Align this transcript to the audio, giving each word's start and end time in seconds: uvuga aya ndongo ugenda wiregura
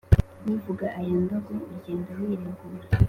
uvuga 0.55 0.85
aya 0.99 1.15
ndongo 1.23 1.51
ugenda 1.75 2.11
wiregura 2.19 2.85